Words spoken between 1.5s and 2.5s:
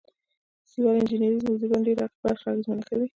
د ژوند ډیره برخه